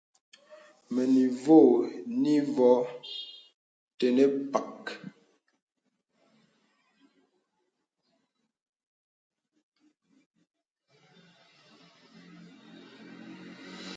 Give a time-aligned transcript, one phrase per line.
[0.93, 1.77] Mənə ivɔ̄ɔ̄
[2.21, 2.89] nì vɔ̄ɔ̄
[3.97, 4.79] tənə pək.